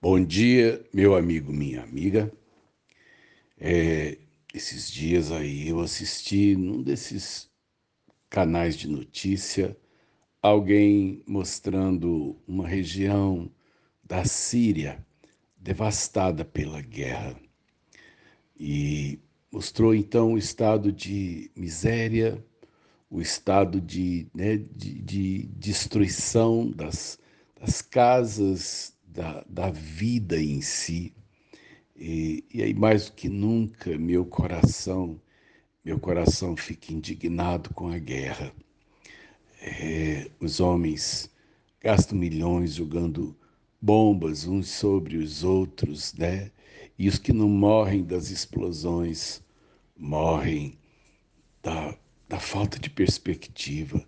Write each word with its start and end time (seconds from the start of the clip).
Bom 0.00 0.24
dia, 0.24 0.80
meu 0.94 1.16
amigo, 1.16 1.52
minha 1.52 1.82
amiga. 1.82 2.30
É, 3.58 4.16
esses 4.54 4.88
dias 4.88 5.32
aí 5.32 5.68
eu 5.68 5.80
assisti 5.80 6.54
num 6.54 6.80
desses 6.80 7.50
canais 8.30 8.76
de 8.76 8.86
notícia 8.88 9.76
alguém 10.40 11.20
mostrando 11.26 12.40
uma 12.46 12.64
região 12.68 13.50
da 14.04 14.24
Síria 14.24 15.04
devastada 15.56 16.44
pela 16.44 16.80
guerra 16.80 17.36
e 18.56 19.18
mostrou 19.50 19.92
então 19.92 20.34
o 20.34 20.38
estado 20.38 20.92
de 20.92 21.50
miséria, 21.56 22.40
o 23.10 23.20
estado 23.20 23.80
de, 23.80 24.28
né, 24.32 24.58
de, 24.58 25.02
de 25.02 25.46
destruição 25.56 26.70
das, 26.70 27.18
das 27.60 27.82
casas, 27.82 28.96
da, 29.18 29.44
da 29.48 29.70
vida 29.70 30.40
em 30.40 30.60
si. 30.60 31.12
E, 31.96 32.44
e 32.54 32.62
aí, 32.62 32.72
mais 32.72 33.06
do 33.06 33.12
que 33.14 33.28
nunca, 33.28 33.98
meu 33.98 34.24
coração, 34.24 35.20
meu 35.84 35.98
coração 35.98 36.56
fica 36.56 36.92
indignado 36.92 37.74
com 37.74 37.88
a 37.88 37.98
guerra. 37.98 38.54
É, 39.60 40.30
os 40.38 40.60
homens 40.60 41.28
gastam 41.80 42.16
milhões 42.16 42.74
jogando 42.74 43.36
bombas 43.82 44.46
uns 44.46 44.68
sobre 44.68 45.16
os 45.16 45.42
outros, 45.42 46.14
né? 46.14 46.52
E 46.96 47.08
os 47.08 47.18
que 47.18 47.32
não 47.32 47.48
morrem 47.48 48.04
das 48.04 48.30
explosões 48.30 49.42
morrem 49.96 50.78
da, 51.60 51.98
da 52.28 52.38
falta 52.38 52.78
de 52.78 52.88
perspectiva, 52.88 54.00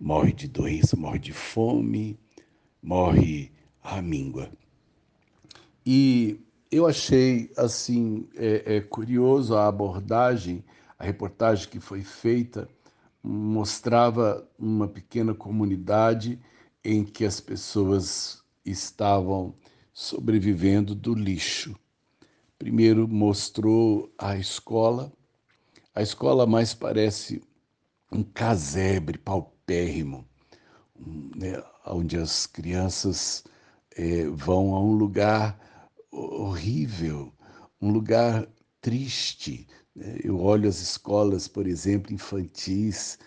morre 0.00 0.32
de 0.32 0.48
doença, 0.48 0.96
morre 0.96 1.18
de 1.18 1.32
fome, 1.34 2.18
morre 2.82 3.54
à 3.86 4.02
míngua. 4.02 4.50
E 5.84 6.40
eu 6.70 6.86
achei 6.86 7.52
assim 7.56 8.28
é, 8.34 8.76
é, 8.76 8.80
curioso 8.80 9.54
a 9.54 9.68
abordagem, 9.68 10.64
a 10.98 11.04
reportagem 11.04 11.68
que 11.68 11.78
foi 11.78 12.02
feita 12.02 12.68
mostrava 13.22 14.48
uma 14.58 14.88
pequena 14.88 15.34
comunidade 15.34 16.40
em 16.84 17.04
que 17.04 17.24
as 17.24 17.40
pessoas 17.40 18.42
estavam 18.64 19.54
sobrevivendo 19.92 20.94
do 20.94 21.14
lixo. 21.14 21.74
Primeiro 22.58 23.06
mostrou 23.06 24.12
a 24.18 24.36
escola. 24.36 25.12
A 25.94 26.02
escola 26.02 26.46
mais 26.46 26.74
parece 26.74 27.42
um 28.10 28.22
casebre 28.22 29.18
paupérrimo, 29.18 30.26
né, 31.36 31.62
onde 31.86 32.16
as 32.16 32.46
crianças 32.46 33.44
é, 33.96 34.28
vão 34.28 34.74
a 34.74 34.80
um 34.80 34.92
lugar 34.92 35.58
horrível, 36.10 37.32
um 37.80 37.90
lugar 37.90 38.46
triste. 38.80 39.66
Né? 39.94 40.18
Eu 40.22 40.38
olho 40.38 40.68
as 40.68 40.80
escolas, 40.80 41.48
por 41.48 41.66
exemplo, 41.66 42.12
infantis, 42.12 43.18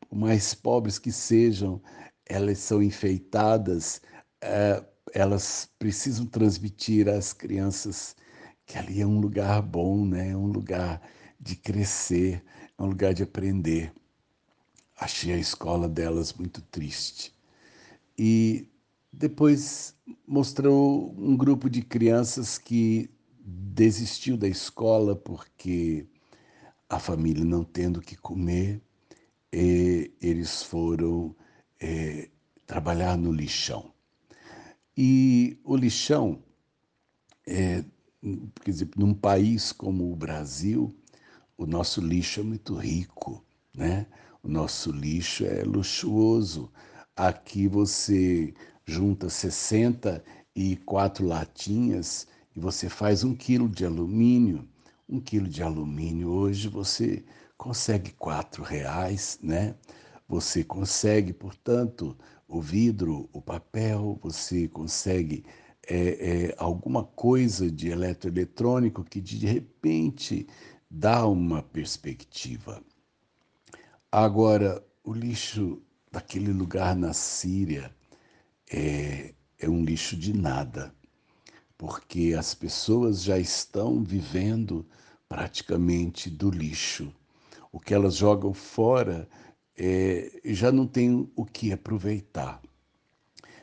por 0.00 0.16
mais 0.16 0.52
pobres 0.54 0.98
que 0.98 1.12
sejam, 1.12 1.80
elas 2.26 2.58
são 2.58 2.82
enfeitadas, 2.82 4.00
é, 4.40 4.82
elas 5.14 5.68
precisam 5.78 6.26
transmitir 6.26 7.08
às 7.08 7.32
crianças 7.32 8.16
que 8.66 8.76
ali 8.76 9.00
é 9.00 9.06
um 9.06 9.20
lugar 9.20 9.62
bom, 9.62 10.04
né? 10.04 10.30
é 10.30 10.36
um 10.36 10.46
lugar 10.46 11.00
de 11.40 11.54
crescer, 11.54 12.42
é 12.76 12.82
um 12.82 12.86
lugar 12.86 13.14
de 13.14 13.22
aprender. 13.22 13.92
Achei 14.98 15.32
a 15.32 15.38
escola 15.38 15.88
delas 15.88 16.32
muito 16.32 16.60
triste. 16.62 17.32
E 18.18 18.66
depois 19.12 19.94
mostrou 20.26 21.14
um 21.18 21.36
grupo 21.36 21.70
de 21.70 21.82
crianças 21.82 22.58
que 22.58 23.10
desistiu 23.40 24.36
da 24.36 24.48
escola 24.48 25.14
porque 25.14 26.06
a 26.88 26.98
família 26.98 27.44
não 27.44 27.64
tendo 27.64 27.98
o 27.98 28.02
que 28.02 28.16
comer, 28.16 28.80
eles 29.52 30.62
foram 30.62 31.34
é, 31.80 32.28
trabalhar 32.66 33.16
no 33.16 33.32
lixão. 33.32 33.92
E 34.96 35.58
o 35.64 35.76
lixão, 35.76 36.42
é, 37.46 37.84
quer 38.62 38.70
dizer, 38.70 38.90
num 38.96 39.14
país 39.14 39.72
como 39.72 40.12
o 40.12 40.16
Brasil, 40.16 40.94
o 41.56 41.66
nosso 41.66 42.00
lixo 42.00 42.40
é 42.40 42.42
muito 42.42 42.74
rico, 42.74 43.44
né? 43.74 44.06
O 44.42 44.48
nosso 44.48 44.90
lixo 44.90 45.44
é 45.44 45.62
luxuoso. 45.62 46.70
Aqui 47.14 47.66
você 47.66 48.54
junta 48.88 49.28
64 49.28 51.26
latinhas 51.26 52.28
e 52.54 52.60
você 52.60 52.88
faz 52.88 53.24
um 53.24 53.34
quilo 53.34 53.68
de 53.68 53.84
alumínio. 53.84 54.68
Um 55.08 55.20
quilo 55.20 55.48
de 55.48 55.62
alumínio 55.62 56.30
hoje 56.30 56.68
você 56.68 57.24
consegue 57.58 58.12
quatro 58.12 58.62
reais, 58.62 59.38
né? 59.42 59.74
Você 60.28 60.62
consegue, 60.62 61.32
portanto, 61.32 62.16
o 62.48 62.60
vidro, 62.60 63.28
o 63.32 63.40
papel, 63.42 64.18
você 64.22 64.68
consegue 64.68 65.44
é, 65.88 66.48
é, 66.48 66.54
alguma 66.56 67.04
coisa 67.04 67.70
de 67.70 67.88
eletroeletrônico 67.88 69.04
que 69.04 69.20
de 69.20 69.46
repente 69.46 70.46
dá 70.90 71.26
uma 71.26 71.62
perspectiva. 71.62 72.82
Agora, 74.10 74.84
o 75.04 75.12
lixo 75.12 75.82
daquele 76.10 76.52
lugar 76.52 76.96
na 76.96 77.12
Síria 77.12 77.94
é, 78.70 79.34
é 79.58 79.68
um 79.68 79.84
lixo 79.84 80.16
de 80.16 80.32
nada, 80.32 80.94
porque 81.78 82.34
as 82.38 82.54
pessoas 82.54 83.22
já 83.22 83.38
estão 83.38 84.02
vivendo 84.02 84.86
praticamente 85.28 86.30
do 86.30 86.50
lixo. 86.50 87.12
O 87.72 87.80
que 87.80 87.94
elas 87.94 88.16
jogam 88.16 88.54
fora 88.54 89.28
é, 89.76 90.40
já 90.44 90.72
não 90.72 90.86
tem 90.86 91.30
o 91.36 91.44
que 91.44 91.72
aproveitar. 91.72 92.62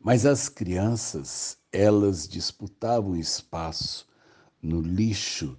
Mas 0.00 0.26
as 0.26 0.48
crianças, 0.48 1.56
elas 1.72 2.28
disputavam 2.28 3.16
espaço 3.16 4.06
no 4.60 4.80
lixo 4.80 5.58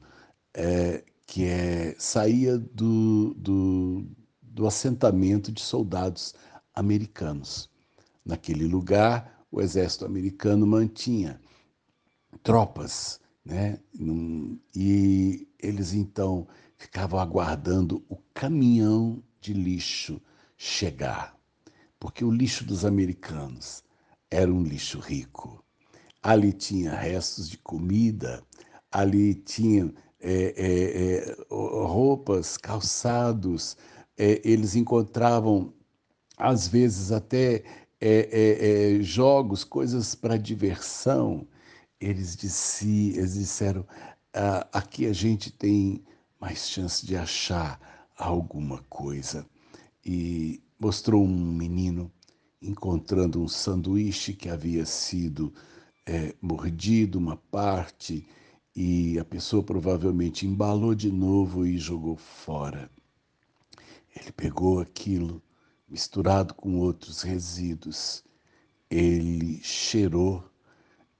é, 0.54 1.04
que 1.26 1.46
é, 1.46 1.96
saía 1.98 2.58
do, 2.58 3.34
do, 3.36 4.06
do 4.42 4.68
assentamento 4.68 5.52
de 5.52 5.62
soldados 5.62 6.36
americanos. 6.74 7.70
Naquele 8.26 8.66
lugar, 8.66 9.46
o 9.52 9.62
exército 9.62 10.06
americano 10.06 10.66
mantinha 10.66 11.40
tropas, 12.44 13.20
né? 13.46 13.80
E 14.76 15.48
eles 15.60 15.94
então 15.94 16.48
ficavam 16.78 17.20
aguardando 17.20 18.04
o 18.10 18.18
caminhão 18.34 19.24
de 19.40 19.54
lixo 19.54 20.22
chegar, 20.58 21.38
porque 22.00 22.26
o 22.26 22.32
lixo 22.32 22.66
dos 22.66 22.84
americanos 22.84 23.84
era 24.30 24.52
um 24.52 24.64
lixo 24.64 25.00
rico. 25.00 25.64
Ali 26.22 26.52
tinha 26.52 26.94
restos 26.94 27.48
de 27.48 27.58
comida, 27.60 28.44
ali 28.92 29.36
tinha 29.36 29.94
é, 30.20 30.54
é, 30.58 31.30
é, 31.30 31.36
roupas, 31.52 32.58
calçados, 32.58 33.78
é, 34.18 34.42
eles 34.44 34.76
encontravam 34.76 35.72
às 36.38 36.68
vezes 36.68 37.12
até 37.12 37.64
é, 38.08 38.98
é, 38.98 39.02
jogos, 39.02 39.64
coisas 39.64 40.14
para 40.14 40.38
diversão. 40.38 41.48
Eles, 42.00 42.36
disse, 42.36 43.10
eles 43.18 43.34
disseram: 43.34 43.86
ah, 44.34 44.68
aqui 44.72 45.06
a 45.08 45.14
gente 45.14 45.52
tem 45.52 46.04
mais 46.40 46.70
chance 46.70 47.06
de 47.06 47.16
achar 47.16 47.80
alguma 48.18 48.84
coisa. 48.90 49.46
E 50.06 50.62
mostrou 50.80 51.24
um 51.24 51.54
menino 51.54 52.12
encontrando 52.62 53.42
um 53.42 53.48
sanduíche 53.48 54.34
que 54.34 54.50
havia 54.50 54.86
sido 54.86 55.54
é, 56.06 56.36
mordido, 56.42 57.18
uma 57.18 57.38
parte, 57.38 58.28
e 58.76 59.18
a 59.18 59.26
pessoa 59.26 59.64
provavelmente 59.64 60.46
embalou 60.46 60.94
de 60.94 61.12
novo 61.12 61.66
e 61.66 61.78
jogou 61.78 62.18
fora. 62.18 62.90
Ele 64.16 64.32
pegou 64.32 64.80
aquilo 64.80 65.42
misturado 65.88 66.54
com 66.54 66.80
outros 66.80 67.22
resíduos. 67.22 68.24
Ele 68.90 69.62
cheirou 69.64 70.44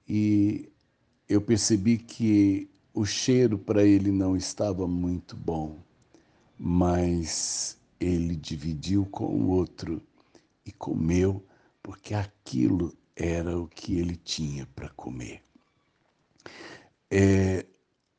e 0.08 0.70
eu 1.28 1.40
percebi 1.40 1.98
que 1.98 2.70
o 2.94 3.04
cheiro 3.04 3.58
para 3.58 3.84
ele 3.84 4.10
não 4.10 4.36
estava 4.36 4.86
muito 4.86 5.36
bom, 5.36 5.78
mas 6.58 7.76
ele 8.00 8.36
dividiu 8.36 9.04
com 9.06 9.26
o 9.26 9.48
outro 9.48 10.02
e 10.64 10.72
comeu, 10.72 11.44
porque 11.82 12.14
aquilo 12.14 12.96
era 13.14 13.58
o 13.58 13.68
que 13.68 13.98
ele 13.98 14.16
tinha 14.16 14.66
para 14.66 14.88
comer. 14.90 15.42
É, 17.10 17.66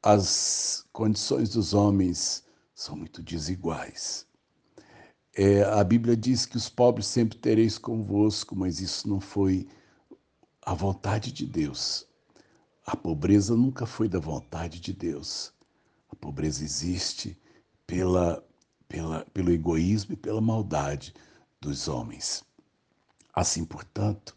as 0.02 0.86
condições 0.92 1.50
dos 1.50 1.74
homens 1.74 2.44
são 2.74 2.96
muito 2.96 3.22
desiguais. 3.22 4.28
É, 5.39 5.62
a 5.62 5.84
Bíblia 5.84 6.18
diz 6.18 6.48
que 6.48 6.57
os 6.57 6.68
pobres 6.68 7.06
sempre 7.06 7.38
tereis 7.38 7.78
convosco, 7.78 8.56
mas 8.56 8.81
isso 8.81 9.07
não 9.07 9.22
foi 9.22 9.68
a 10.66 10.74
vontade 10.74 11.31
de 11.31 11.45
Deus. 11.45 12.07
A 12.84 12.95
pobreza 12.98 13.56
nunca 13.56 13.86
foi 13.86 14.10
da 14.10 14.18
vontade 14.18 14.80
de 14.80 14.92
Deus. 14.92 15.54
A 16.10 16.16
pobreza 16.16 16.63
existe 16.63 17.38
pela, 17.86 18.44
pela, 18.89 19.25
pelo 19.25 19.51
egoísmo 19.51 20.13
e 20.13 20.18
pela 20.18 20.42
maldade 20.42 21.13
dos 21.62 21.88
homens. 21.88 22.44
Assim, 23.31 23.63
portanto, 23.63 24.36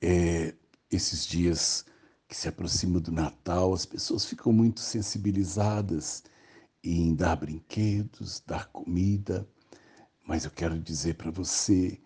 é, 0.00 0.54
esses 0.90 1.26
dias 1.26 1.84
que 2.26 2.34
se 2.34 2.48
aproximam 2.48 3.02
do 3.02 3.12
Natal, 3.12 3.74
as 3.74 3.84
pessoas 3.84 4.24
ficam 4.24 4.54
muito 4.54 4.80
sensibilizadas 4.80 6.22
em 6.82 7.14
dar 7.14 7.36
brinquedos, 7.36 8.42
dar 8.46 8.68
comida, 8.68 9.46
mas 10.26 10.44
eu 10.44 10.50
quero 10.50 10.78
dizer 10.78 11.14
para 11.14 11.30
você 11.30 12.00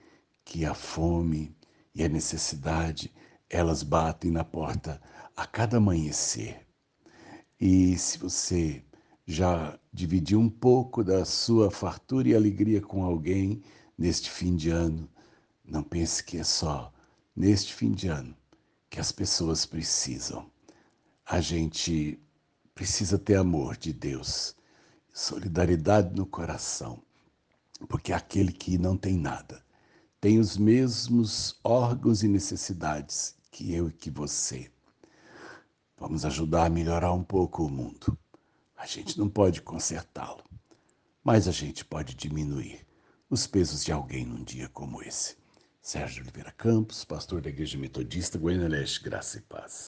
que 0.44 0.64
a 0.64 0.74
fome 0.74 1.54
e 1.94 2.02
a 2.02 2.08
necessidade, 2.08 3.12
elas 3.48 3.82
batem 3.82 4.30
na 4.30 4.44
porta 4.44 5.00
a 5.36 5.46
cada 5.46 5.76
amanhecer. 5.76 6.66
E 7.60 7.96
se 7.96 8.18
você 8.18 8.84
já 9.26 9.78
dividiu 9.92 10.40
um 10.40 10.50
pouco 10.50 11.02
da 11.02 11.24
sua 11.24 11.70
fartura 11.70 12.28
e 12.28 12.34
alegria 12.34 12.80
com 12.80 13.04
alguém 13.04 13.62
neste 13.96 14.30
fim 14.30 14.56
de 14.56 14.70
ano, 14.70 15.08
não 15.64 15.82
pense 15.82 16.22
que 16.22 16.38
é 16.38 16.44
só 16.44 16.92
neste 17.34 17.72
fim 17.72 17.92
de 17.92 18.08
ano 18.08 18.36
que 18.90 19.00
as 19.00 19.10
pessoas 19.10 19.64
precisam. 19.64 20.50
A 21.26 21.40
gente 21.40 22.20
precisa 22.74 23.18
ter 23.18 23.36
amor 23.36 23.76
de 23.76 23.92
Deus, 23.92 24.54
solidariedade 25.12 26.14
no 26.14 26.26
coração, 26.26 27.02
porque 27.88 28.12
aquele 28.12 28.52
que 28.52 28.78
não 28.78 28.96
tem 28.96 29.16
nada 29.16 29.64
tem 30.20 30.38
os 30.38 30.56
mesmos 30.56 31.60
órgãos 31.62 32.22
e 32.22 32.28
necessidades 32.28 33.36
que 33.50 33.74
eu 33.74 33.88
e 33.88 33.92
que 33.92 34.10
você. 34.10 34.70
Vamos 35.98 36.24
ajudar 36.24 36.64
a 36.64 36.70
melhorar 36.70 37.12
um 37.12 37.22
pouco 37.22 37.64
o 37.64 37.70
mundo. 37.70 38.16
A 38.74 38.86
gente 38.86 39.18
não 39.18 39.28
pode 39.28 39.60
consertá-lo, 39.60 40.42
mas 41.22 41.46
a 41.46 41.52
gente 41.52 41.84
pode 41.84 42.14
diminuir 42.14 42.86
os 43.28 43.46
pesos 43.46 43.84
de 43.84 43.92
alguém 43.92 44.24
num 44.24 44.42
dia 44.42 44.68
como 44.68 45.02
esse. 45.02 45.36
Sérgio 45.82 46.22
Oliveira 46.22 46.52
Campos, 46.52 47.04
pastor 47.04 47.42
da 47.42 47.50
Igreja 47.50 47.76
Metodista 47.76 48.38
Goiânia 48.38 48.68
Leste, 48.68 49.02
Graça 49.02 49.36
e 49.36 49.42
Paz. 49.42 49.82